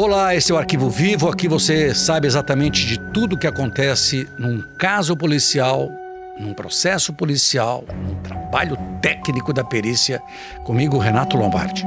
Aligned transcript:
Olá, 0.00 0.32
esse 0.32 0.52
é 0.52 0.54
o 0.54 0.58
Arquivo 0.58 0.88
Vivo. 0.88 1.28
Aqui 1.28 1.48
você 1.48 1.92
sabe 1.92 2.28
exatamente 2.28 2.86
de 2.86 3.00
tudo 3.12 3.36
que 3.36 3.48
acontece 3.48 4.28
num 4.38 4.62
caso 4.78 5.16
policial, 5.16 5.90
num 6.38 6.54
processo 6.54 7.12
policial, 7.12 7.82
num 8.06 8.14
trabalho 8.22 8.78
técnico 9.02 9.52
da 9.52 9.64
perícia. 9.64 10.22
Comigo, 10.64 10.98
Renato 10.98 11.36
Lombardi. 11.36 11.84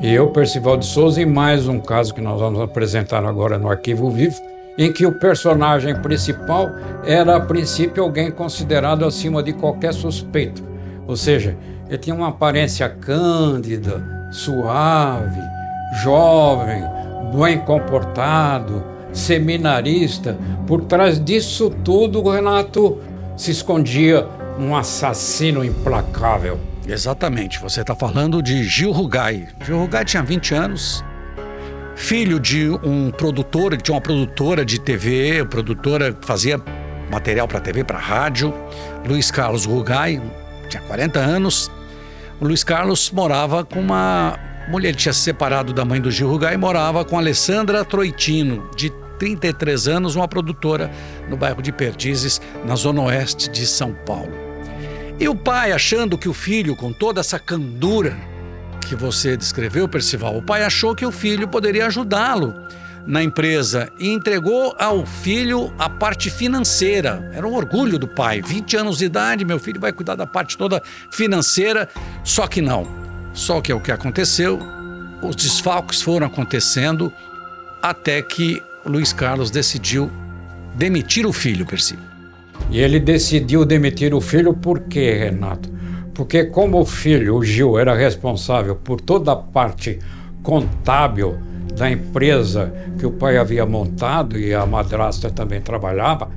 E 0.00 0.10
eu, 0.10 0.30
Percival 0.30 0.78
de 0.78 0.86
Souza, 0.86 1.20
e 1.20 1.26
mais 1.26 1.68
um 1.68 1.78
caso 1.78 2.14
que 2.14 2.22
nós 2.22 2.40
vamos 2.40 2.58
apresentar 2.58 3.22
agora 3.22 3.58
no 3.58 3.68
Arquivo 3.68 4.10
Vivo, 4.10 4.40
em 4.78 4.90
que 4.90 5.04
o 5.04 5.12
personagem 5.12 5.94
principal 6.00 6.70
era, 7.04 7.36
a 7.36 7.40
princípio, 7.40 8.02
alguém 8.02 8.30
considerado 8.30 9.04
acima 9.04 9.42
de 9.42 9.52
qualquer 9.52 9.92
suspeito. 9.92 10.64
Ou 11.06 11.18
seja, 11.18 11.54
ele 11.86 11.98
tinha 11.98 12.16
uma 12.16 12.28
aparência 12.28 12.88
cândida, 12.88 14.02
suave, 14.32 15.38
jovem, 16.02 16.82
bem 17.32 17.58
comportado, 17.58 18.82
seminarista. 19.12 20.38
Por 20.66 20.84
trás 20.84 21.22
disso 21.22 21.70
tudo, 21.84 22.28
Renato 22.28 23.00
se 23.36 23.50
escondia 23.50 24.26
um 24.58 24.76
assassino 24.76 25.64
implacável. 25.64 26.58
Exatamente, 26.86 27.58
você 27.60 27.80
está 27.80 27.94
falando 27.94 28.42
de 28.42 28.64
Gil 28.64 28.90
Rugai. 28.90 29.48
Gil 29.64 29.78
Rugai 29.78 30.04
tinha 30.04 30.22
20 30.22 30.54
anos, 30.54 31.04
filho 31.94 32.38
de 32.38 32.68
um 32.82 33.10
produtor, 33.10 33.76
que 33.76 33.84
tinha 33.84 33.94
uma 33.94 34.00
produtora 34.00 34.64
de 34.64 34.80
TV, 34.80 35.44
produtora 35.48 36.12
que 36.12 36.26
fazia 36.26 36.60
material 37.10 37.46
para 37.46 37.60
TV, 37.60 37.84
para 37.84 37.98
rádio, 37.98 38.52
Luiz 39.06 39.30
Carlos 39.30 39.64
Rugai, 39.64 40.20
tinha 40.68 40.82
40 40.82 41.18
anos. 41.18 41.70
O 42.40 42.46
Luiz 42.46 42.64
Carlos 42.64 43.10
morava 43.12 43.64
com 43.64 43.78
uma 43.78 44.38
mulher, 44.68 44.88
ele 44.88 44.96
tinha 44.96 45.12
se 45.12 45.20
separado 45.20 45.72
da 45.72 45.84
mãe 45.84 46.00
do 46.00 46.10
Gil 46.10 46.28
Rugai 46.28 46.54
e 46.54 46.56
morava 46.56 47.04
com 47.04 47.18
Alessandra 47.18 47.84
Troitino, 47.84 48.68
de 48.76 48.90
33 49.18 49.88
anos, 49.88 50.16
uma 50.16 50.26
produtora 50.26 50.90
no 51.28 51.36
bairro 51.36 51.62
de 51.62 51.70
Perdizes, 51.70 52.40
na 52.64 52.74
zona 52.74 53.02
oeste 53.02 53.48
de 53.48 53.66
São 53.66 53.94
Paulo. 54.06 54.32
E 55.20 55.28
o 55.28 55.36
pai, 55.36 55.70
achando 55.70 56.18
que 56.18 56.28
o 56.28 56.34
filho, 56.34 56.74
com 56.74 56.92
toda 56.92 57.20
essa 57.20 57.38
candura 57.38 58.16
que 58.88 58.96
você 58.96 59.36
descreveu, 59.36 59.88
Percival, 59.88 60.36
o 60.36 60.42
pai 60.42 60.64
achou 60.64 60.94
que 60.94 61.06
o 61.06 61.12
filho 61.12 61.46
poderia 61.46 61.86
ajudá-lo 61.86 62.54
na 63.06 63.22
empresa 63.22 63.90
e 63.98 64.08
entregou 64.08 64.74
ao 64.78 65.06
filho 65.06 65.72
a 65.78 65.88
parte 65.88 66.30
financeira. 66.30 67.30
Era 67.32 67.46
um 67.46 67.54
orgulho 67.54 67.98
do 67.98 68.08
pai. 68.08 68.42
20 68.42 68.76
anos 68.76 68.98
de 68.98 69.04
idade, 69.04 69.44
meu 69.44 69.58
filho 69.58 69.80
vai 69.80 69.92
cuidar 69.92 70.14
da 70.14 70.26
parte 70.26 70.56
toda 70.56 70.82
financeira. 71.10 71.88
Só 72.24 72.46
que 72.46 72.60
não. 72.60 73.01
Só 73.32 73.60
que 73.60 73.72
é 73.72 73.74
o 73.74 73.80
que 73.80 73.92
aconteceu. 73.92 74.58
Os 75.22 75.36
desfalques 75.36 76.02
foram 76.02 76.26
acontecendo 76.26 77.12
até 77.80 78.20
que 78.22 78.62
Luiz 78.84 79.12
Carlos 79.12 79.50
decidiu 79.50 80.10
demitir 80.74 81.26
o 81.26 81.32
filho, 81.32 81.66
Percy. 81.66 81.98
E 82.70 82.80
ele 82.80 82.98
decidiu 83.00 83.64
demitir 83.64 84.14
o 84.14 84.20
filho 84.20 84.54
por 84.54 84.80
quê, 84.80 85.12
Renato? 85.12 85.70
Porque 86.14 86.44
como 86.44 86.80
o 86.80 86.84
filho, 86.84 87.36
o 87.36 87.44
Gil, 87.44 87.78
era 87.78 87.94
responsável 87.94 88.76
por 88.76 89.00
toda 89.00 89.32
a 89.32 89.36
parte 89.36 89.98
contábil 90.42 91.38
da 91.76 91.90
empresa 91.90 92.72
que 92.98 93.06
o 93.06 93.12
pai 93.12 93.38
havia 93.38 93.64
montado 93.64 94.38
e 94.38 94.52
a 94.54 94.66
madrasta 94.66 95.30
também 95.30 95.60
trabalhava, 95.60 96.30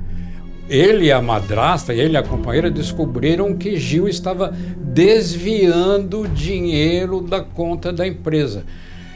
ele 0.68 1.12
a 1.12 1.22
madrasta, 1.22 1.94
ele 1.94 2.14
e 2.14 2.16
a 2.16 2.22
companheira 2.22 2.70
descobriram 2.70 3.54
que 3.54 3.76
Gil 3.76 4.08
estava 4.08 4.54
desviando 4.78 6.26
dinheiro 6.28 7.20
da 7.20 7.40
conta 7.40 7.92
da 7.92 8.06
empresa. 8.06 8.64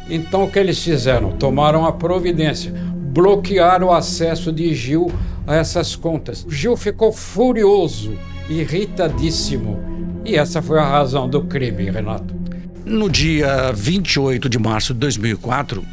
Então 0.09 0.45
o 0.45 0.51
que 0.51 0.59
eles 0.59 0.83
fizeram? 0.83 1.33
Tomaram 1.33 1.85
a 1.85 1.93
providência, 1.93 2.73
bloquearam 2.73 3.89
o 3.89 3.93
acesso 3.93 4.53
de 4.53 4.75
Gil 4.75 5.11
a 5.47 5.57
essas 5.57 5.97
contas. 5.97 6.47
Gil 6.49 6.77
ficou 6.77 7.13
furioso, 7.13 8.13
irritadíssimo. 8.49 9.79
E 10.25 10.37
essa 10.37 10.61
foi 10.61 10.79
a 10.79 10.85
razão 10.85 11.29
do 11.29 11.43
crime, 11.43 11.91
Renato. 11.91 12.35
No 12.85 13.09
dia 13.09 13.73
28 13.73 14.49
de 14.49 14.59
março 14.59 14.93
de 14.93 15.01
2004, 15.01 15.85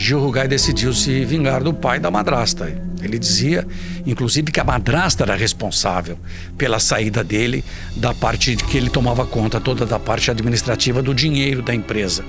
Gil 0.00 0.18
Rugai 0.18 0.48
decidiu 0.48 0.94
se 0.94 1.26
vingar 1.26 1.62
do 1.62 1.74
pai 1.74 2.00
da 2.00 2.10
madrasta. 2.10 2.74
Ele 3.02 3.18
dizia, 3.18 3.68
inclusive, 4.06 4.50
que 4.50 4.58
a 4.58 4.64
madrasta 4.64 5.24
era 5.24 5.36
responsável 5.36 6.18
pela 6.56 6.78
saída 6.78 7.22
dele 7.22 7.62
da 7.94 8.14
parte 8.14 8.56
que 8.56 8.78
ele 8.78 8.88
tomava 8.88 9.26
conta 9.26 9.60
toda 9.60 9.84
da 9.84 9.98
parte 9.98 10.30
administrativa 10.30 11.02
do 11.02 11.14
dinheiro 11.14 11.60
da 11.60 11.74
empresa. 11.74 12.24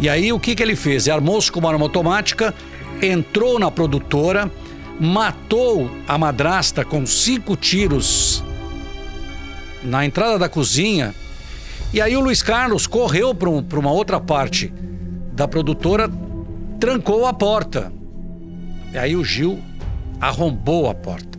E 0.00 0.08
aí 0.08 0.32
o 0.32 0.40
que, 0.40 0.56
que 0.56 0.64
ele 0.64 0.74
fez? 0.74 1.08
Armou-se 1.08 1.50
com 1.50 1.60
uma 1.60 1.70
arma 1.70 1.84
automática, 1.84 2.52
entrou 3.00 3.56
na 3.56 3.70
produtora, 3.70 4.50
matou 4.98 5.92
a 6.08 6.18
madrasta 6.18 6.84
com 6.84 7.06
cinco 7.06 7.54
tiros 7.54 8.42
na 9.84 10.04
entrada 10.04 10.40
da 10.40 10.48
cozinha. 10.48 11.14
E 11.94 12.00
aí 12.00 12.16
o 12.16 12.20
Luiz 12.20 12.42
Carlos 12.42 12.88
correu 12.88 13.32
para 13.32 13.48
um, 13.48 13.64
uma 13.74 13.92
outra 13.92 14.18
parte 14.18 14.74
da 15.32 15.46
produtora, 15.46 16.10
trancou 16.82 17.24
a 17.26 17.32
porta. 17.32 17.92
E 18.92 18.98
aí 18.98 19.14
o 19.14 19.24
Gil 19.24 19.56
arrombou 20.20 20.90
a 20.90 20.94
porta. 20.94 21.38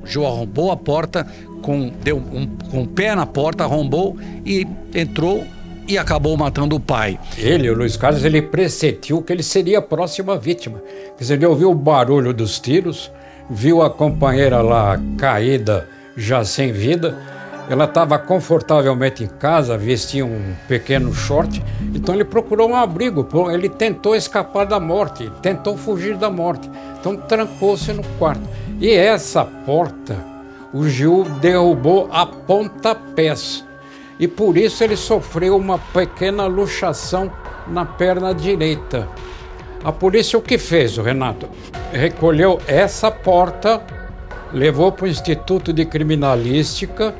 O 0.00 0.06
Gil 0.06 0.24
arrombou 0.24 0.70
a 0.70 0.76
porta, 0.76 1.26
com, 1.62 1.90
deu 2.00 2.18
um, 2.18 2.46
com 2.70 2.82
o 2.82 2.86
pé 2.86 3.12
na 3.12 3.26
porta, 3.26 3.64
arrombou 3.64 4.16
e 4.46 4.64
entrou 4.94 5.44
e 5.88 5.98
acabou 5.98 6.36
matando 6.36 6.76
o 6.76 6.80
pai. 6.80 7.18
Ele, 7.36 7.68
o 7.68 7.74
Luiz 7.74 7.96
Carlos, 7.96 8.24
ele 8.24 8.40
pressentiu 8.40 9.20
que 9.20 9.32
ele 9.32 9.42
seria 9.42 9.80
a 9.80 9.82
próxima 9.82 10.38
vítima. 10.38 10.80
Quer 11.16 11.24
dizer, 11.24 11.34
ele 11.34 11.46
ouviu 11.46 11.72
o 11.72 11.74
barulho 11.74 12.32
dos 12.32 12.60
tiros, 12.60 13.10
viu 13.50 13.82
a 13.82 13.90
companheira 13.90 14.62
lá 14.62 14.96
caída, 15.18 15.88
já 16.16 16.44
sem 16.44 16.72
vida, 16.72 17.18
ela 17.68 17.84
estava 17.84 18.18
confortavelmente 18.18 19.24
em 19.24 19.26
casa, 19.26 19.78
vestia 19.78 20.24
um 20.24 20.54
pequeno 20.68 21.14
short, 21.14 21.62
então 21.94 22.14
ele 22.14 22.24
procurou 22.24 22.68
um 22.68 22.76
abrigo, 22.76 23.26
ele 23.50 23.68
tentou 23.68 24.14
escapar 24.14 24.66
da 24.66 24.78
morte, 24.78 25.30
tentou 25.40 25.76
fugir 25.76 26.16
da 26.16 26.30
morte, 26.30 26.70
então 27.00 27.16
trancou-se 27.16 27.92
no 27.92 28.04
quarto. 28.18 28.42
E 28.80 28.92
essa 28.92 29.44
porta, 29.44 30.16
o 30.72 30.86
Gil 30.88 31.24
derrubou 31.40 32.08
a 32.12 32.26
pontapés, 32.26 33.64
e 34.20 34.28
por 34.28 34.56
isso 34.56 34.84
ele 34.84 34.96
sofreu 34.96 35.56
uma 35.56 35.78
pequena 35.78 36.46
luxação 36.46 37.32
na 37.66 37.84
perna 37.84 38.34
direita. 38.34 39.08
A 39.82 39.90
polícia 39.90 40.38
o 40.38 40.42
que 40.42 40.58
fez, 40.58 40.98
o 40.98 41.02
Renato? 41.02 41.48
Recolheu 41.92 42.60
essa 42.66 43.10
porta, 43.10 43.82
levou 44.52 44.92
para 44.92 45.04
o 45.04 45.08
Instituto 45.08 45.72
de 45.72 45.84
Criminalística, 45.84 47.14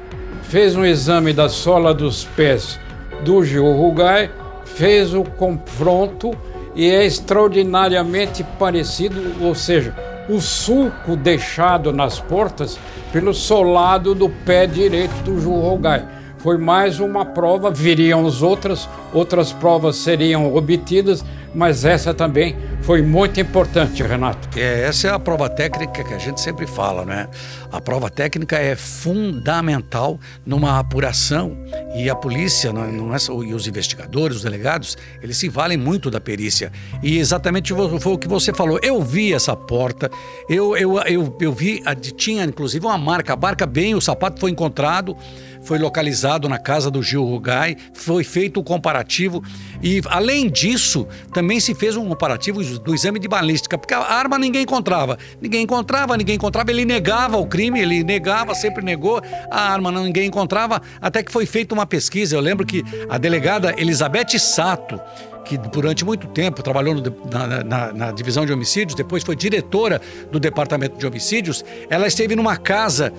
fez 0.55 0.77
um 0.77 0.87
exame 0.87 1.33
da 1.33 1.49
sola 1.49 1.93
dos 1.93 2.23
pés 2.23 2.79
do 3.25 3.45
Gil 3.45 3.73
Rugai, 3.73 4.31
fez 4.65 5.13
o 5.13 5.25
confronto 5.25 6.31
e 6.77 6.89
é 6.89 7.05
extraordinariamente 7.05 8.45
parecido, 8.57 9.21
ou 9.45 9.53
seja, 9.53 9.93
o 10.29 10.41
sulco 10.41 11.17
deixado 11.17 11.93
nas 11.93 12.21
portas 12.21 12.79
pelo 13.13 13.35
solado 13.35 14.15
do 14.15 14.29
pé 14.29 14.65
direito 14.65 15.17
do 15.25 15.41
Gil 15.41 15.55
Rugai. 15.55 16.05
Foi 16.39 16.57
mais 16.57 17.01
uma 17.01 17.25
prova, 17.25 17.69
viriam 17.69 18.25
as 18.25 18.41
outras, 18.41 18.89
outras 19.13 19.53
provas 19.53 19.97
seriam 19.97 20.55
obtidas, 20.55 21.25
mas 21.55 21.85
essa 21.85 22.13
também 22.13 22.57
foi 22.83 23.01
muito 23.01 23.41
importante, 23.41 24.03
Renato. 24.03 24.49
É, 24.59 24.83
essa 24.83 25.09
é 25.09 25.11
a 25.11 25.19
prova 25.19 25.49
técnica 25.49 26.03
que 26.03 26.13
a 26.13 26.19
gente 26.19 26.41
sempre 26.41 26.67
fala, 26.67 27.05
né? 27.05 27.29
A 27.73 27.81
prova 27.81 28.11
técnica 28.11 28.59
é 28.59 28.75
fundamental 28.77 30.19
numa 30.45 30.79
apuração 30.79 31.57
e 31.95 32.11
a 32.11 32.15
polícia, 32.15 32.73
não, 32.73 32.91
não 32.91 33.15
é 33.15 33.19
e 33.47 33.55
os 33.55 33.67
investigadores, 33.67 34.39
os 34.39 34.43
delegados, 34.43 34.99
eles 35.23 35.37
se 35.37 35.49
valem 35.49 35.79
muito 35.79 36.11
da 36.11 36.21
perícia. 36.21 36.73
E 37.03 37.19
exatamente 37.19 37.73
foi 38.01 38.13
o 38.13 38.19
que 38.19 38.29
você 38.29 38.53
falou. 38.53 38.79
Eu 38.83 39.01
vi 39.01 39.33
essa 39.33 39.57
porta, 39.57 40.11
eu, 40.49 40.77
eu, 40.77 40.99
eu, 41.01 41.37
eu 41.41 41.53
vi, 41.53 41.83
tinha 42.17 42.45
inclusive 42.45 42.85
uma 42.85 42.99
marca, 42.99 43.33
a 43.33 43.37
marca 43.37 43.67
bem, 43.67 43.95
o 43.95 44.01
sapato 44.01 44.41
foi 44.41 44.51
encontrado 44.51 45.17
foi 45.65 45.79
localizado 45.79 46.49
na 46.49 46.59
casa 46.59 46.91
do 46.91 47.03
Gil 47.03 47.25
Rugai, 47.25 47.77
foi 47.95 48.23
feito 48.23 48.61
o 48.61 48.63
comparativo 48.63 49.43
e, 49.83 50.01
além 50.07 50.51
disso, 50.51 51.09
também 51.33 51.44
se 51.61 51.75
fez 51.75 51.97
um 51.97 52.09
comparativo 52.09 52.63
do 52.79 52.95
exame 52.95 53.19
de 53.19 53.29
balística, 53.29 53.77
porque 53.79 53.95
a 53.95 54.01
arma 54.01 54.39
ninguém 54.39 54.63
encontrava. 54.63 55.19
Ninguém 55.41 55.63
encontrava, 55.63 56.17
ninguém 56.17 56.37
encontrava, 56.37 56.71
ele 56.71 56.85
negava 56.85 57.37
o 57.37 57.47
crime, 57.47 57.81
ele 57.81 58.03
negava, 58.03 58.55
sempre 58.55 58.85
negou, 58.85 59.21
a 59.51 59.73
arma 59.73 59.91
ninguém 59.91 60.27
encontrava, 60.27 60.81
até 61.01 61.23
que 61.23 61.33
foi 61.33 61.47
feita 61.47 61.75
uma 61.75 61.87
pesquisa. 61.87 62.37
Eu 62.37 62.41
lembro 62.41 62.67
que 62.67 62.83
a 63.09 63.19
delegada 63.19 63.75
Elizabeth 63.77 64.39
Sato, 64.39 65.01
que 65.45 65.59
durante 65.59 66.05
muito 66.05 66.27
tempo 66.29 66.63
trabalhou 66.63 66.95
no, 66.95 67.03
na, 67.31 67.65
na, 67.65 67.93
na, 67.93 68.11
divisão 68.11 68.47
de 68.47 68.53
homicídios, 68.53 68.95
depois 68.95 69.23
foi 69.23 69.37
diretora 69.37 70.01
do 70.33 70.41
departamento 70.41 70.97
de 70.97 71.07
homicídios, 71.07 71.65
ela 71.91 72.07
esteve 72.07 72.35
numa 72.35 72.57
casa 72.57 73.13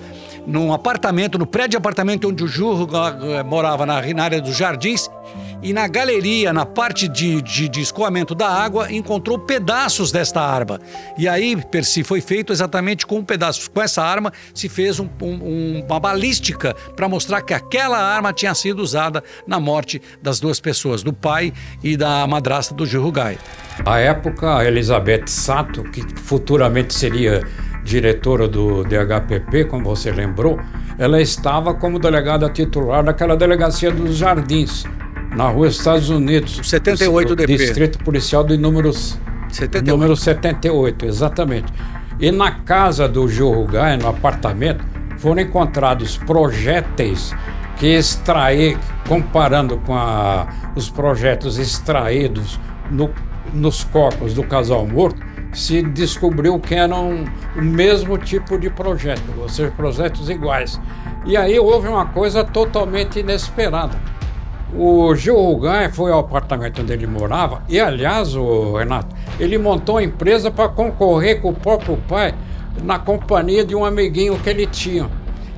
num 0.46 0.72
apartamento, 0.72 1.38
no 1.38 1.46
prédio 1.46 1.78
apartamento 1.78 2.28
onde 2.28 2.42
o 2.44 2.48
Jurro 2.48 2.88
morava, 3.44 3.86
na, 3.86 4.02
na 4.02 4.24
área 4.24 4.40
dos 4.40 4.56
Jardins, 4.56 5.08
e 5.62 5.72
na 5.72 5.88
galeria, 5.88 6.52
na 6.52 6.66
parte 6.66 7.08
de, 7.08 7.40
de, 7.42 7.68
de 7.68 7.80
escoamento 7.80 8.34
da 8.34 8.48
água, 8.48 8.92
encontrou 8.92 9.38
pedaços 9.38 10.12
desta 10.12 10.40
arma. 10.40 10.80
E 11.18 11.26
aí, 11.26 11.56
Percy, 11.56 12.04
foi 12.04 12.20
feito 12.20 12.52
exatamente 12.52 13.06
com 13.06 13.24
pedaços. 13.24 13.68
Com 13.68 13.80
essa 13.80 14.02
arma 14.02 14.32
se 14.54 14.68
fez 14.68 15.00
um, 15.00 15.08
um, 15.22 15.84
uma 15.86 15.98
balística 15.98 16.74
para 16.94 17.08
mostrar 17.08 17.42
que 17.42 17.54
aquela 17.54 17.98
arma 17.98 18.32
tinha 18.32 18.54
sido 18.54 18.80
usada 18.80 19.22
na 19.46 19.58
morte 19.58 20.00
das 20.22 20.38
duas 20.38 20.60
pessoas, 20.60 21.02
do 21.02 21.12
pai 21.12 21.52
e 21.82 21.96
da 21.96 22.26
madrasta 22.26 22.74
do 22.74 22.86
Gil 22.86 23.02
Rugai. 23.02 23.38
À 23.84 23.98
época, 23.98 24.58
a 24.58 24.64
Elizabeth 24.64 25.26
Sato, 25.26 25.82
que 25.84 26.02
futuramente 26.22 26.94
seria 26.94 27.42
diretora 27.84 28.48
do 28.48 28.82
DHPP, 28.84 29.66
como 29.66 29.84
você 29.84 30.10
lembrou, 30.10 30.58
ela 30.98 31.20
estava 31.20 31.72
como 31.72 31.98
delegada 31.98 32.48
titular 32.50 33.04
daquela 33.04 33.36
delegacia 33.36 33.90
dos 33.90 34.16
Jardins, 34.16 34.84
na 35.36 35.48
rua 35.50 35.68
Estados 35.68 36.08
Unidos. 36.08 36.60
78 36.64 37.36
DP. 37.36 37.56
Distrito 37.56 37.98
Policial 37.98 38.42
do 38.42 38.56
número 38.58 38.90
78. 38.92 39.86
número 39.86 40.16
78, 40.16 41.06
exatamente. 41.06 41.72
E 42.18 42.32
na 42.32 42.50
casa 42.50 43.06
do 43.06 43.28
Gil 43.28 43.52
Rugai, 43.52 43.98
no 43.98 44.08
apartamento, 44.08 44.82
foram 45.18 45.42
encontrados 45.42 46.16
projéteis 46.16 47.34
que 47.76 47.86
extraí, 47.88 48.78
comparando 49.06 49.76
com 49.78 49.94
a, 49.94 50.48
os 50.74 50.88
projetos 50.88 51.58
extraídos 51.58 52.58
no, 52.90 53.10
nos 53.52 53.84
corpos 53.84 54.32
do 54.32 54.42
casal 54.42 54.86
morto, 54.86 55.20
se 55.52 55.82
descobriu 55.82 56.58
que 56.58 56.74
eram 56.74 57.26
o 57.54 57.62
mesmo 57.62 58.16
tipo 58.16 58.58
de 58.58 58.70
projeto, 58.70 59.22
ou 59.38 59.48
seja, 59.48 59.70
projetos 59.70 60.30
iguais. 60.30 60.80
E 61.26 61.36
aí 61.36 61.58
houve 61.58 61.88
uma 61.88 62.06
coisa 62.06 62.42
totalmente 62.42 63.18
inesperada. 63.18 64.15
O 64.74 65.14
Gil 65.14 65.36
Rugai 65.36 65.90
foi 65.90 66.10
ao 66.10 66.20
apartamento 66.20 66.82
onde 66.82 66.92
ele 66.92 67.06
morava 67.06 67.62
e, 67.68 67.78
aliás, 67.78 68.34
o 68.34 68.76
Renato, 68.76 69.14
ele 69.38 69.56
montou 69.58 69.98
a 69.98 70.02
empresa 70.02 70.50
para 70.50 70.68
concorrer 70.68 71.40
com 71.40 71.50
o 71.50 71.54
próprio 71.54 71.96
pai 72.08 72.34
na 72.82 72.98
companhia 72.98 73.64
de 73.64 73.74
um 73.74 73.84
amiguinho 73.84 74.38
que 74.38 74.50
ele 74.50 74.66
tinha. 74.66 75.08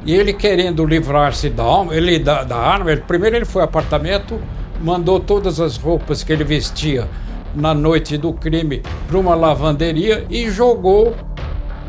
E 0.04 0.14
ele 0.14 0.32
querendo 0.32 0.84
livrar-se 0.84 1.48
da, 1.48 1.64
ele, 1.90 2.18
da, 2.18 2.44
da 2.44 2.56
arma, 2.56 2.92
ele, 2.92 3.00
primeiro 3.00 3.36
ele 3.36 3.44
foi 3.44 3.62
ao 3.62 3.68
apartamento, 3.68 4.38
mandou 4.80 5.18
todas 5.18 5.58
as 5.58 5.76
roupas 5.76 6.22
que 6.22 6.32
ele 6.32 6.44
vestia 6.44 7.08
na 7.54 7.74
noite 7.74 8.16
do 8.16 8.32
crime 8.32 8.82
para 9.06 9.18
uma 9.18 9.34
lavanderia 9.34 10.24
e 10.30 10.50
jogou 10.50 11.16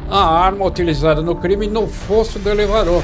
a 0.10 0.26
arma 0.26 0.66
utilizada 0.66 1.22
no 1.22 1.36
crime 1.36 1.68
no 1.68 1.86
fosso 1.86 2.40
do 2.40 2.50
elevador. 2.50 3.04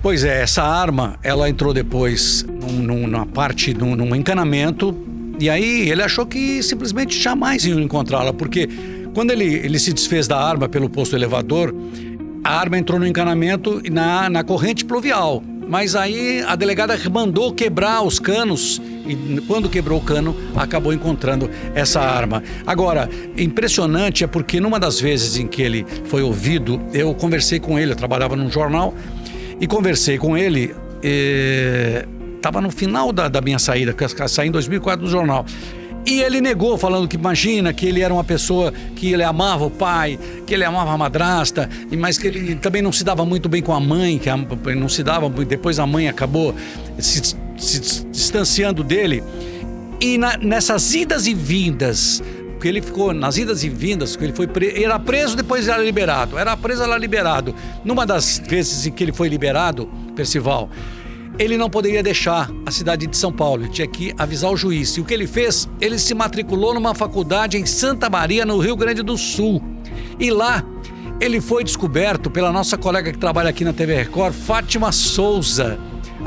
Pois 0.00 0.22
é, 0.22 0.42
essa 0.42 0.62
arma, 0.62 1.18
ela 1.24 1.48
entrou 1.50 1.74
depois 1.74 2.46
num, 2.48 2.82
num, 2.82 3.06
numa 3.08 3.26
parte, 3.26 3.74
num, 3.74 3.96
num 3.96 4.14
encanamento, 4.14 4.96
e 5.40 5.50
aí 5.50 5.90
ele 5.90 6.02
achou 6.02 6.24
que 6.24 6.62
simplesmente 6.62 7.20
jamais 7.20 7.64
iam 7.64 7.80
encontrá-la, 7.80 8.32
porque 8.32 8.68
quando 9.12 9.32
ele, 9.32 9.44
ele 9.44 9.78
se 9.78 9.92
desfez 9.92 10.28
da 10.28 10.38
arma 10.40 10.68
pelo 10.68 10.88
posto 10.88 11.16
elevador, 11.16 11.74
a 12.44 12.58
arma 12.60 12.78
entrou 12.78 13.00
no 13.00 13.06
encanamento 13.06 13.82
na, 13.90 14.30
na 14.30 14.44
corrente 14.44 14.84
pluvial. 14.84 15.42
Mas 15.68 15.94
aí 15.94 16.42
a 16.46 16.56
delegada 16.56 16.96
mandou 17.10 17.52
quebrar 17.52 18.00
os 18.02 18.18
canos 18.18 18.80
e 19.06 19.40
quando 19.42 19.68
quebrou 19.68 19.98
o 19.98 20.02
cano, 20.02 20.34
acabou 20.56 20.94
encontrando 20.94 21.50
essa 21.74 22.00
arma. 22.00 22.42
Agora, 22.66 23.10
impressionante 23.36 24.24
é 24.24 24.26
porque 24.26 24.60
numa 24.60 24.80
das 24.80 24.98
vezes 24.98 25.36
em 25.36 25.46
que 25.46 25.60
ele 25.60 25.84
foi 26.04 26.22
ouvido, 26.22 26.80
eu 26.94 27.12
conversei 27.14 27.60
com 27.60 27.78
ele, 27.78 27.92
eu 27.92 27.96
trabalhava 27.96 28.34
num 28.34 28.50
jornal 28.50 28.94
e 29.60 29.66
conversei 29.66 30.18
com 30.18 30.36
ele. 30.36 30.74
Estava 32.36 32.60
no 32.60 32.70
final 32.70 33.12
da, 33.12 33.28
da 33.28 33.40
minha 33.40 33.58
saída, 33.58 33.94
saí 34.28 34.48
em 34.48 34.52
2004 34.52 35.04
do 35.04 35.10
jornal. 35.10 35.44
E 36.06 36.22
ele 36.22 36.40
negou, 36.40 36.78
falando 36.78 37.06
que 37.06 37.16
imagina 37.16 37.70
que 37.70 37.84
ele 37.84 38.00
era 38.00 38.14
uma 38.14 38.24
pessoa 38.24 38.72
que 38.96 39.12
ele 39.12 39.22
amava 39.22 39.66
o 39.66 39.70
pai, 39.70 40.18
que 40.46 40.54
ele 40.54 40.64
amava 40.64 40.92
a 40.92 40.96
madrasta, 40.96 41.68
mas 41.98 42.16
que 42.16 42.28
ele 42.28 42.54
também 42.54 42.80
não 42.80 42.90
se 42.90 43.04
dava 43.04 43.26
muito 43.26 43.46
bem 43.46 43.60
com 43.60 43.74
a 43.74 43.80
mãe, 43.80 44.18
que 44.18 44.30
a, 44.30 44.36
não 44.74 44.88
se 44.88 45.02
dava, 45.02 45.28
depois 45.28 45.78
a 45.78 45.86
mãe 45.86 46.08
acabou 46.08 46.54
se, 46.98 47.36
se 47.58 48.06
distanciando 48.06 48.82
dele. 48.82 49.22
E 50.00 50.16
na, 50.16 50.38
nessas 50.38 50.94
idas 50.94 51.26
e 51.26 51.34
vindas, 51.34 52.22
porque 52.58 52.66
ele 52.66 52.82
ficou 52.82 53.14
nas 53.14 53.38
idas 53.38 53.62
e 53.62 53.68
vindas, 53.68 54.18
ele 54.20 54.32
foi 54.32 54.48
pre... 54.48 54.82
era 54.82 54.98
preso, 54.98 55.36
depois 55.36 55.68
era 55.68 55.80
liberado. 55.80 56.36
Era 56.36 56.56
preso, 56.56 56.82
era 56.82 56.98
liberado. 56.98 57.54
Numa 57.84 58.04
das 58.04 58.42
vezes 58.44 58.84
em 58.84 58.90
que 58.90 59.04
ele 59.04 59.12
foi 59.12 59.28
liberado, 59.28 59.88
Percival, 60.16 60.68
ele 61.38 61.56
não 61.56 61.70
poderia 61.70 62.02
deixar 62.02 62.50
a 62.66 62.70
cidade 62.72 63.06
de 63.06 63.16
São 63.16 63.32
Paulo, 63.32 63.62
ele 63.62 63.70
tinha 63.70 63.86
que 63.86 64.12
avisar 64.18 64.50
o 64.50 64.56
juiz. 64.56 64.96
E 64.96 65.00
o 65.00 65.04
que 65.04 65.14
ele 65.14 65.28
fez? 65.28 65.68
Ele 65.80 66.00
se 66.00 66.12
matriculou 66.14 66.74
numa 66.74 66.96
faculdade 66.96 67.56
em 67.56 67.64
Santa 67.64 68.10
Maria, 68.10 68.44
no 68.44 68.58
Rio 68.58 68.74
Grande 68.74 69.04
do 69.04 69.16
Sul. 69.16 69.62
E 70.18 70.28
lá 70.28 70.64
ele 71.20 71.40
foi 71.40 71.62
descoberto 71.62 72.28
pela 72.28 72.50
nossa 72.50 72.76
colega 72.76 73.12
que 73.12 73.18
trabalha 73.18 73.50
aqui 73.50 73.64
na 73.64 73.72
TV 73.72 74.02
Record, 74.02 74.34
Fátima 74.34 74.90
Souza. 74.90 75.78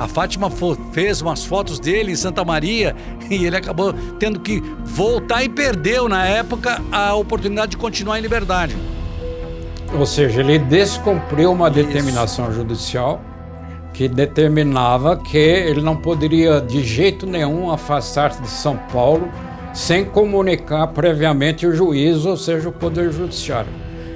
A 0.01 0.07
Fátima 0.07 0.49
fez 0.91 1.21
umas 1.21 1.45
fotos 1.45 1.79
dele 1.79 2.11
em 2.11 2.15
Santa 2.15 2.43
Maria 2.43 2.95
e 3.29 3.45
ele 3.45 3.55
acabou 3.55 3.93
tendo 4.17 4.39
que 4.39 4.59
voltar 4.83 5.43
e 5.43 5.49
perdeu, 5.49 6.09
na 6.09 6.25
época, 6.25 6.81
a 6.91 7.13
oportunidade 7.13 7.71
de 7.71 7.77
continuar 7.77 8.17
em 8.17 8.21
liberdade. 8.23 8.75
Ou 9.93 10.03
seja, 10.03 10.39
ele 10.39 10.57
descumpriu 10.57 11.51
uma 11.51 11.69
determinação 11.69 12.45
Isso. 12.45 12.55
judicial 12.55 13.21
que 13.93 14.07
determinava 14.07 15.17
que 15.17 15.37
ele 15.37 15.81
não 15.81 15.95
poderia 15.95 16.59
de 16.59 16.83
jeito 16.83 17.27
nenhum 17.27 17.69
afastar-se 17.69 18.41
de 18.41 18.47
São 18.47 18.77
Paulo 18.91 19.29
sem 19.71 20.03
comunicar 20.03 20.87
previamente 20.87 21.67
o 21.67 21.75
juiz, 21.75 22.25
ou 22.25 22.35
seja, 22.37 22.69
o 22.69 22.71
Poder 22.71 23.11
Judiciário. 23.11 23.71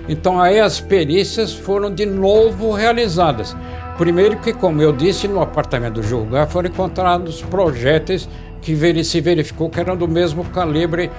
Então 0.09 0.39
aí 0.39 0.59
as 0.59 0.79
perícias 0.79 1.53
foram 1.53 1.93
de 1.93 2.07
novo 2.07 2.71
realizadas. 2.71 3.55
Primeiro 3.97 4.37
que, 4.37 4.51
como 4.51 4.81
eu 4.81 4.91
disse, 4.91 5.27
no 5.27 5.41
apartamento 5.41 5.95
do 5.95 6.03
julgar 6.03 6.47
foram 6.47 6.69
encontrados 6.69 7.41
projéteis 7.41 8.27
que 8.61 9.03
se 9.03 9.21
verificou 9.21 9.69
que 9.69 9.79
eram 9.79 9.95
do 9.95 10.07
mesmo 10.07 10.43
calibre 10.45 11.09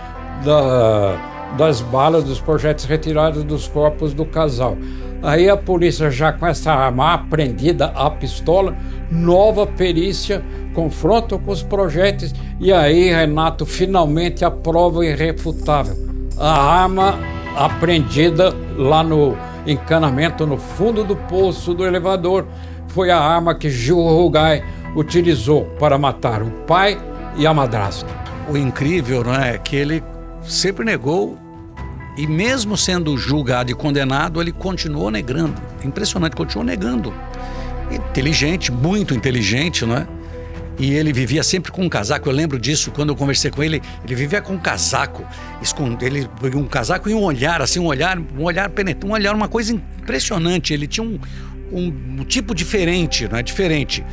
da, 0.45 1.17
das 1.57 1.81
balas 1.81 2.25
dos 2.25 2.41
projéteis 2.41 2.85
retirados 2.85 3.45
dos 3.45 3.67
corpos 3.67 4.13
do 4.13 4.27
casal. 4.27 4.77
Aí 5.23 5.49
a 5.49 5.57
polícia 5.57 6.11
já 6.11 6.33
com 6.33 6.47
essa 6.47 6.73
arma 6.73 7.15
apreendida, 7.15 7.87
a 7.87 8.11
pistola, 8.11 8.77
nova 9.11 9.67
perícia, 9.67 10.45
confronto 10.75 11.39
com 11.39 11.53
os 11.53 11.63
projéteis 11.63 12.35
e 12.61 12.73
aí 12.73 13.11
Renato 13.11 13.65
finalmente 13.65 14.45
a 14.45 14.51
prova 14.51 15.07
irrefutável. 15.07 15.97
A 16.37 16.83
arma 16.83 17.15
apreendida 17.57 18.53
lá 18.77 19.03
no 19.03 19.37
encanamento 19.67 20.47
no 20.47 20.59
fundo 20.59 21.03
do 21.03 21.17
poço 21.17 21.75
do 21.75 21.85
elevador 21.85 22.47
foi 22.97 23.11
a 23.11 23.19
arma 23.19 23.55
que 23.55 23.69
Gil 23.69 24.01
Rugai 24.01 24.65
utilizou 24.97 25.67
para 25.79 25.99
matar 25.99 26.43
o 26.43 26.51
pai 26.67 26.99
e 27.37 27.47
a 27.47 27.53
madrasta. 27.53 28.09
O 28.49 28.57
incrível, 28.57 29.23
não 29.23 29.35
é, 29.35 29.59
que 29.59 29.77
ele 29.77 30.03
sempre 30.43 30.83
negou 30.83 31.39
e 32.17 32.27
mesmo 32.27 32.75
sendo 32.75 33.15
julgado 33.19 33.71
e 33.71 33.75
condenado, 33.75 34.41
ele 34.41 34.51
continuou 34.51 35.11
negando. 35.11 35.61
Impressionante, 35.85 36.35
continuou 36.35 36.65
negando. 36.65 37.13
Inteligente, 37.91 38.73
muito 38.73 39.13
inteligente, 39.13 39.85
não 39.85 39.97
é? 39.97 40.07
E 40.79 40.95
ele 40.95 41.13
vivia 41.13 41.43
sempre 41.43 41.71
com 41.71 41.83
um 41.83 41.91
casaco. 41.91 42.31
Eu 42.31 42.33
lembro 42.33 42.59
disso 42.59 42.91
quando 42.91 43.11
eu 43.11 43.17
conversei 43.17 43.51
com 43.51 43.63
ele. 43.63 43.83
Ele 44.07 44.15
vivia 44.15 44.41
com 44.41 44.55
um 44.55 44.59
casaco, 44.59 45.23
ele 46.01 46.27
um 46.55 46.65
casaco 46.65 47.11
e 47.11 47.15
um 47.15 47.23
olhar, 47.23 47.61
assim, 47.61 47.79
um 47.79 47.87
olhar, 47.87 48.19
um 48.19 48.45
olhar 48.45 48.71
penetrante, 48.71 49.07
um 49.07 49.13
olhar, 49.13 49.35
uma 49.35 49.49
coisa 49.49 49.75
impressionante. 49.75 50.73
Ele 50.73 50.87
tinha 50.87 51.07
um, 51.07 51.19
um, 51.73 52.25
tipo 52.25 52.55
diferente, 52.55 53.29
não 53.29 53.39
é? 53.39 53.43
Diferente. 53.43 54.05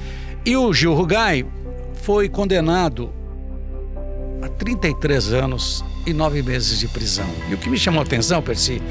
E 0.46 0.56
o 0.58 0.74
Gil 0.74 0.94
Rugai 0.94 1.46
foi 1.94 2.28
condenado 2.28 3.14
a 4.42 4.50
33 4.50 5.34
anos 5.34 5.84
e 6.06 6.14
nove 6.14 6.42
meses 6.42 6.80
de 6.80 6.88
prisão. 6.88 7.28
E 7.50 7.54
o 7.54 7.58
que 7.58 7.70
me 7.70 7.78
chamou 7.78 8.02
a 8.02 8.04
atenção, 8.04 8.42
Percy, 8.42 8.82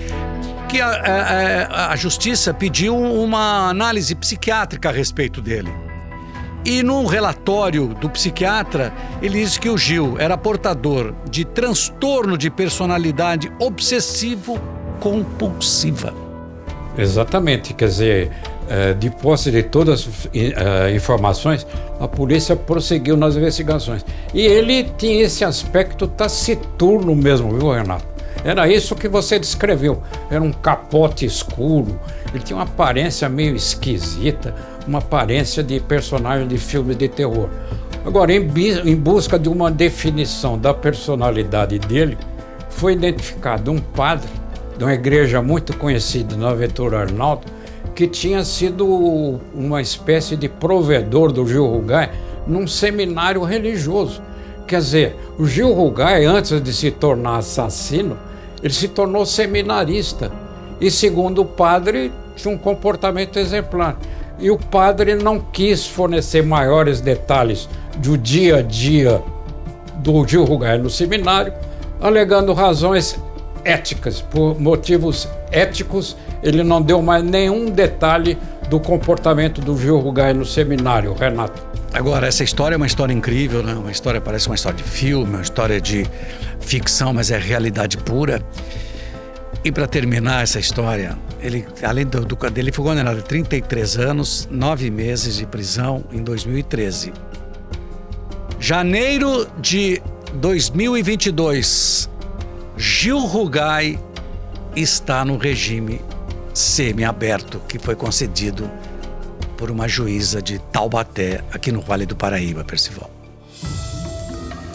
que 0.68 0.80
a, 0.80 0.88
a, 0.88 1.92
a 1.92 1.96
justiça 1.96 2.54
pediu 2.54 2.96
uma 2.96 3.68
análise 3.68 4.14
psiquiátrica 4.14 4.88
a 4.88 4.92
respeito 4.92 5.42
dele. 5.42 5.70
E 6.64 6.82
no 6.82 7.04
relatório 7.06 7.88
do 7.88 8.08
psiquiatra, 8.08 8.92
ele 9.20 9.40
diz 9.40 9.58
que 9.58 9.68
o 9.68 9.76
Gil 9.76 10.16
era 10.18 10.38
portador 10.38 11.12
de 11.28 11.44
transtorno 11.44 12.38
de 12.38 12.48
personalidade 12.48 13.52
obsessivo 13.58 14.58
compulsiva. 15.00 16.14
Exatamente, 16.96 17.74
quer 17.74 17.88
dizer, 17.88 18.32
é, 18.72 18.94
de 18.94 19.10
posse 19.10 19.50
de 19.50 19.62
todas 19.62 20.08
as 20.08 20.28
é, 20.32 20.94
informações, 20.94 21.66
a 22.00 22.08
polícia 22.08 22.56
prosseguiu 22.56 23.18
nas 23.18 23.36
investigações. 23.36 24.02
E 24.32 24.40
ele 24.40 24.84
tinha 24.96 25.24
esse 25.24 25.44
aspecto 25.44 26.06
taciturno 26.06 27.14
mesmo, 27.14 27.54
viu, 27.54 27.70
Renato? 27.70 28.06
Era 28.42 28.66
isso 28.66 28.96
que 28.96 29.08
você 29.08 29.38
descreveu. 29.38 30.02
Era 30.30 30.42
um 30.42 30.52
capote 30.52 31.26
escuro. 31.26 32.00
Ele 32.32 32.42
tinha 32.42 32.56
uma 32.56 32.64
aparência 32.64 33.28
meio 33.28 33.54
esquisita, 33.54 34.54
uma 34.88 35.00
aparência 35.00 35.62
de 35.62 35.78
personagem 35.78 36.48
de 36.48 36.56
filme 36.56 36.94
de 36.94 37.08
terror. 37.08 37.50
Agora, 38.06 38.32
em, 38.32 38.50
em 38.86 38.96
busca 38.96 39.38
de 39.38 39.50
uma 39.50 39.70
definição 39.70 40.58
da 40.58 40.72
personalidade 40.72 41.78
dele, 41.78 42.16
foi 42.70 42.94
identificado 42.94 43.70
um 43.70 43.78
padre 43.78 44.30
de 44.78 44.82
uma 44.82 44.94
igreja 44.94 45.42
muito 45.42 45.76
conhecida 45.76 46.34
no 46.34 46.46
Aventura 46.46 47.00
Arnaldo, 47.00 47.42
que 47.94 48.06
tinha 48.06 48.44
sido 48.44 49.40
uma 49.54 49.80
espécie 49.80 50.36
de 50.36 50.48
provedor 50.48 51.32
do 51.32 51.46
Gil 51.46 51.66
Rugai 51.66 52.10
num 52.46 52.66
seminário 52.66 53.42
religioso. 53.42 54.22
Quer 54.66 54.78
dizer, 54.78 55.16
o 55.38 55.46
Gil 55.46 55.72
Rugai, 55.72 56.24
antes 56.24 56.60
de 56.60 56.72
se 56.72 56.90
tornar 56.90 57.38
assassino, 57.38 58.16
ele 58.62 58.72
se 58.72 58.88
tornou 58.88 59.26
seminarista. 59.26 60.30
E 60.80 60.90
segundo 60.90 61.42
o 61.42 61.44
padre, 61.44 62.12
tinha 62.36 62.54
um 62.54 62.58
comportamento 62.58 63.38
exemplar. 63.38 63.98
E 64.38 64.50
o 64.50 64.56
padre 64.56 65.14
não 65.14 65.38
quis 65.38 65.86
fornecer 65.86 66.42
maiores 66.42 67.00
detalhes 67.00 67.68
do 67.98 68.16
dia 68.16 68.56
a 68.56 68.62
dia 68.62 69.22
do 69.96 70.26
Gil 70.26 70.44
Rugai 70.44 70.78
no 70.78 70.90
seminário, 70.90 71.52
alegando 72.00 72.52
razões 72.52 73.18
éticas. 73.64 74.20
Por 74.20 74.58
motivos 74.58 75.28
éticos, 75.52 76.16
ele 76.42 76.62
não 76.64 76.82
deu 76.82 77.00
mais 77.00 77.22
nenhum 77.22 77.70
detalhe 77.70 78.36
do 78.68 78.80
comportamento 78.80 79.60
do 79.60 79.76
Gil 79.76 79.98
Rugai 79.98 80.32
no 80.32 80.44
seminário, 80.44 81.12
Renato. 81.12 81.62
Agora, 81.92 82.26
essa 82.26 82.42
história 82.42 82.74
é 82.74 82.78
uma 82.78 82.86
história 82.86 83.12
incrível, 83.12 83.62
né? 83.62 83.74
Uma 83.74 83.92
história, 83.92 84.20
parece 84.20 84.46
uma 84.46 84.54
história 84.54 84.78
de 84.78 84.82
filme, 84.82 85.34
uma 85.34 85.42
história 85.42 85.78
de 85.78 86.06
ficção, 86.58 87.12
mas 87.12 87.30
é 87.30 87.38
realidade 87.38 87.98
pura. 87.98 88.42
E 89.62 89.70
para 89.70 89.86
terminar 89.86 90.42
essa 90.42 90.58
história, 90.58 91.16
ele, 91.40 91.66
além 91.82 92.06
do, 92.06 92.24
do 92.24 92.38
ele 92.56 92.72
foi 92.72 92.84
condenado 92.84 93.18
a 93.18 93.22
33 93.22 93.98
anos, 93.98 94.48
9 94.50 94.90
meses 94.90 95.36
de 95.36 95.46
prisão 95.46 96.02
em 96.10 96.22
2013. 96.22 97.12
Janeiro 98.58 99.46
de 99.60 100.00
2022, 100.34 102.08
Gil 102.76 103.18
Rugai 103.18 103.98
está 104.74 105.24
no 105.24 105.36
regime 105.36 106.00
semiaberto 106.54 107.60
que 107.68 107.78
foi 107.78 107.94
concedido 107.94 108.70
por 109.56 109.70
uma 109.70 109.86
juíza 109.86 110.42
de 110.42 110.58
Taubaté, 110.58 111.42
aqui 111.52 111.70
no 111.70 111.80
Vale 111.80 112.04
do 112.04 112.16
Paraíba, 112.16 112.64
Percival. 112.64 113.10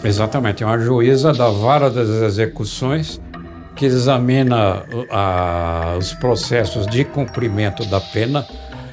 Exatamente, 0.02 0.62
é 0.62 0.66
uma 0.66 0.78
juíza 0.78 1.32
da 1.32 1.50
Vara 1.50 1.90
das 1.90 2.08
Execuções 2.08 3.20
que 3.76 3.84
examina 3.84 4.84
a, 5.10 5.96
os 5.98 6.14
processos 6.14 6.86
de 6.86 7.04
cumprimento 7.04 7.84
da 7.86 8.00
pena, 8.00 8.46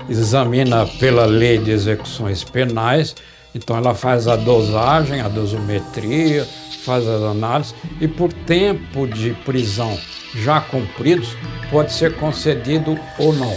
examina 0.10 0.86
pela 1.00 1.26
lei 1.26 1.58
de 1.58 1.72
execuções 1.72 2.44
penais 2.44 3.16
então 3.56 3.78
ela 3.78 3.96
faz 3.96 4.28
a 4.28 4.36
dosagem, 4.36 5.22
a 5.22 5.30
dosimetria, 5.30 6.46
faz 6.84 7.08
as 7.08 7.24
análises 7.24 7.74
e 8.02 8.08
por 8.08 8.32
tempo 8.34 9.08
de 9.08 9.32
prisão 9.46 9.98
já 10.36 10.62
cumpridos 10.62 11.36
pode 11.70 11.94
ser 11.94 12.16
concedido 12.16 13.00
ou 13.18 13.34
não. 13.34 13.56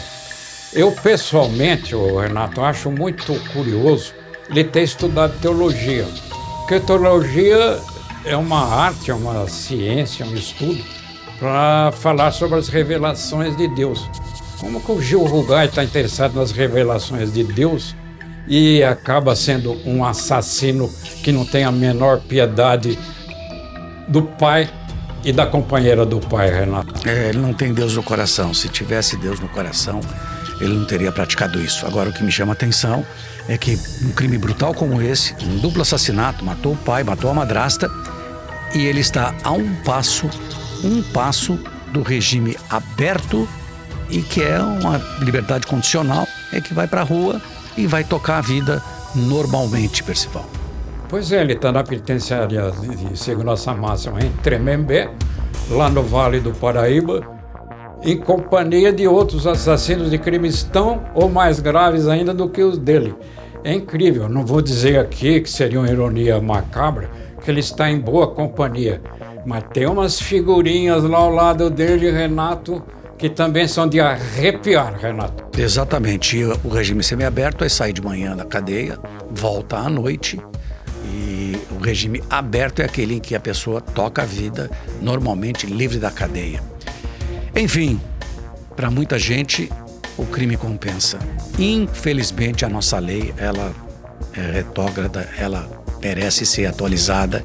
Eu 0.73 0.92
pessoalmente, 0.92 1.94
Renato, 1.94 2.61
acho 2.61 2.90
muito 2.90 3.35
curioso 3.52 4.14
ele 4.50 4.64
ter 4.64 4.82
estudado 4.82 5.38
teologia, 5.40 6.06
porque 6.58 6.80
teologia 6.80 7.80
é 8.25 8.37
uma 8.37 8.64
arte, 8.64 9.11
é 9.11 9.14
uma 9.14 9.49
ciência, 9.49 10.26
um 10.26 10.35
estudo 10.35 10.82
para 11.38 11.92
falar 11.92 12.32
sobre 12.32 12.58
as 12.58 12.68
revelações 12.68 13.56
de 13.56 13.68
Deus. 13.68 14.08
Como 14.61 14.80
que 14.80 14.90
o 14.90 15.00
Gil 15.00 15.25
Rugai 15.25 15.66
está 15.66 15.85
interessado 15.85 16.35
nas 16.35 16.50
revelações 16.50 17.32
de 17.32 17.44
Deus 17.44 17.94
e 18.47 18.82
acaba 18.82 19.37
sendo 19.37 19.76
um 19.87 20.04
assassino 20.04 20.90
que 21.23 21.30
não 21.30 21.44
tem 21.44 21.64
a 21.64 21.70
menor 21.70 22.20
piedade 22.20 22.99
do 24.08 24.23
pai 24.23 24.68
e 25.25 25.32
da 25.32 25.46
companheira 25.46 26.06
do 26.06 26.20
pai, 26.20 26.50
Renato. 26.50 27.08
É, 27.08 27.28
ele 27.28 27.38
não 27.38 27.52
tem 27.52 27.72
Deus 27.72 27.96
no 27.96 28.02
coração. 28.02 28.54
Se 28.54 28.68
tivesse 28.68 29.16
Deus 29.16 29.40
no 29.40 29.48
coração, 29.48 30.00
ele 30.60 30.75
não 30.75 30.84
teria 30.84 31.12
praticado 31.12 31.60
isso. 31.60 31.87
Agora, 31.87 32.10
o 32.10 32.12
que 32.12 32.22
me 32.22 32.32
chama 32.32 32.52
a 32.52 32.54
atenção 32.54 33.04
é 33.48 33.56
que 33.56 33.78
um 34.02 34.12
crime 34.12 34.38
brutal 34.38 34.75
como 34.75 35.00
esse, 35.00 35.34
um 35.44 35.58
duplo 35.58 35.82
assassinato, 35.82 36.44
matou 36.44 36.72
o 36.72 36.76
pai, 36.76 37.02
matou 37.02 37.30
a 37.30 37.34
madrasta, 37.34 37.90
e 38.75 38.84
ele 38.87 39.00
está 39.00 39.34
a 39.42 39.50
um 39.52 39.75
passo, 39.76 40.28
um 40.84 41.02
passo 41.02 41.58
do 41.92 42.02
regime 42.02 42.56
aberto 42.68 43.48
e 44.10 44.20
que 44.22 44.42
é 44.42 44.58
uma 44.58 44.98
liberdade 45.20 45.66
condicional, 45.66 46.26
é 46.52 46.60
que 46.60 46.75
vai 46.75 46.87
para 46.87 47.00
a 47.00 47.04
rua 47.04 47.40
e 47.76 47.87
vai 47.87 48.04
tocar 48.04 48.38
a 48.38 48.42
vida 48.42 48.82
normalmente, 49.14 50.02
Percival. 50.02 50.57
Pois 51.08 51.32
é, 51.32 51.40
ele 51.40 51.54
está 51.54 51.72
na 51.72 51.82
penitenciária 51.82 52.70
de 52.70 53.18
segurança 53.18 53.72
máxima 53.72 54.20
em 54.20 54.30
Tremembé, 54.42 55.10
lá 55.70 55.88
no 55.88 56.02
Vale 56.02 56.38
do 56.38 56.52
Paraíba, 56.52 57.22
em 58.02 58.16
companhia 58.16 58.92
de 58.92 59.08
outros 59.08 59.46
assassinos 59.46 60.10
de 60.10 60.18
crimes 60.18 60.62
tão 60.62 61.02
ou 61.14 61.28
mais 61.28 61.60
graves 61.60 62.06
ainda 62.08 62.34
do 62.34 62.48
que 62.48 62.62
os 62.62 62.76
dele. 62.76 63.14
É 63.64 63.72
incrível, 63.72 64.28
não 64.28 64.44
vou 64.44 64.60
dizer 64.60 64.98
aqui 64.98 65.40
que 65.40 65.50
seria 65.50 65.80
uma 65.80 65.88
ironia 65.88 66.40
macabra, 66.40 67.10
que 67.42 67.50
ele 67.50 67.60
está 67.60 67.90
em 67.90 67.98
boa 67.98 68.28
companhia, 68.28 69.00
mas 69.46 69.64
tem 69.72 69.86
umas 69.86 70.20
figurinhas 70.20 71.02
lá 71.04 71.18
ao 71.18 71.30
lado 71.30 71.70
dele, 71.70 72.10
Renato, 72.10 72.82
que 73.16 73.30
também 73.30 73.66
são 73.66 73.88
de 73.88 73.98
arrepiar, 73.98 74.94
Renato. 74.94 75.44
Exatamente. 75.58 76.44
O 76.62 76.68
regime 76.68 77.02
semiaberto 77.02 77.64
é 77.64 77.68
sair 77.68 77.92
de 77.92 78.02
manhã 78.02 78.36
da 78.36 78.44
cadeia, 78.44 78.98
volta 79.30 79.78
à 79.78 79.88
noite. 79.88 80.38
E 81.04 81.56
o 81.70 81.78
regime 81.78 82.22
aberto 82.28 82.80
é 82.80 82.84
aquele 82.84 83.14
em 83.14 83.20
que 83.20 83.34
a 83.34 83.40
pessoa 83.40 83.80
toca 83.80 84.22
a 84.22 84.24
vida 84.24 84.70
normalmente 85.00 85.66
livre 85.66 85.98
da 85.98 86.10
cadeia. 86.10 86.62
Enfim, 87.54 88.00
para 88.76 88.90
muita 88.90 89.18
gente 89.18 89.70
o 90.16 90.24
crime 90.26 90.56
compensa. 90.56 91.18
Infelizmente 91.58 92.64
a 92.64 92.68
nossa 92.68 92.98
lei 92.98 93.32
ela 93.36 93.72
é 94.36 94.52
retrógrada, 94.52 95.28
ela 95.38 95.68
merece 96.02 96.44
ser 96.44 96.66
atualizada. 96.66 97.44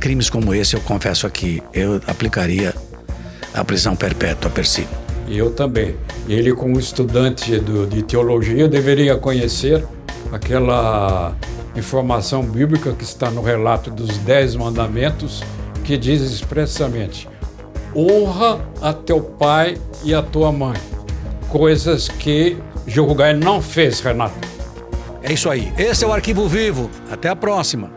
Crimes 0.00 0.30
como 0.30 0.54
esse, 0.54 0.74
eu 0.74 0.80
confesso 0.80 1.26
aqui, 1.26 1.62
eu 1.72 2.00
aplicaria 2.06 2.74
a 3.54 3.64
prisão 3.64 3.96
perpétua 3.96 4.50
per 4.50 4.66
si. 4.66 4.86
E 5.28 5.36
eu 5.38 5.50
também. 5.50 5.96
Ele, 6.28 6.52
como 6.52 6.78
estudante 6.78 7.58
do, 7.58 7.86
de 7.86 8.02
teologia, 8.02 8.68
deveria 8.68 9.16
conhecer 9.16 9.84
aquela 10.32 11.34
informação 11.78 12.42
bíblica 12.42 12.92
que 12.92 13.04
está 13.04 13.30
no 13.30 13.42
relato 13.42 13.90
dos 13.90 14.18
Dez 14.18 14.54
Mandamentos, 14.54 15.42
que 15.84 15.96
diz 15.96 16.20
expressamente: 16.22 17.28
honra 17.94 18.60
a 18.80 18.92
teu 18.92 19.20
pai 19.20 19.78
e 20.04 20.14
a 20.14 20.22
tua 20.22 20.52
mãe. 20.52 20.76
Coisas 21.48 22.08
que 22.08 22.56
Gil 22.86 23.08
não 23.38 23.60
fez, 23.60 24.00
Renato. 24.00 24.36
É 25.22 25.32
isso 25.32 25.50
aí. 25.50 25.72
Esse 25.76 26.04
é 26.04 26.06
o 26.06 26.12
Arquivo 26.12 26.48
Vivo. 26.48 26.90
Até 27.10 27.28
a 27.28 27.36
próxima. 27.36 27.95